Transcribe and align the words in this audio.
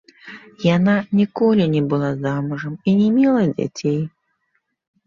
Яна 0.67 0.95
ніколі 1.19 1.67
не 1.75 1.81
была 1.91 2.11
замужам 2.25 2.73
і 2.89 2.99
не 2.99 3.09
мела 3.21 3.47
дзяцей. 3.57 4.01